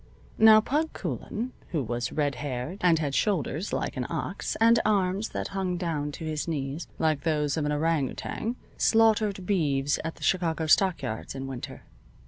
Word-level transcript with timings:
Now 0.39 0.61
"Pug" 0.61 0.93
Coulan, 0.93 1.51
who 1.69 1.83
was 1.83 2.11
red 2.11 2.33
haired, 2.33 2.79
and 2.81 2.97
had 2.97 3.13
shoulders 3.13 3.71
like 3.71 3.95
an 3.95 4.07
ox, 4.09 4.57
and 4.59 4.79
arms 4.83 5.29
that 5.29 5.49
hung 5.49 5.77
down 5.77 6.11
to 6.13 6.25
his 6.25 6.47
knees, 6.47 6.87
like 6.97 7.21
those 7.21 7.55
of 7.55 7.65
an 7.65 7.71
orang 7.71 8.09
outang, 8.09 8.55
slaughtered 8.77 9.45
beeves 9.45 9.99
at 10.03 10.15
the 10.15 10.23
Chicago 10.23 10.65
stockyards 10.65 11.35
in 11.35 11.45
winter. 11.45 11.83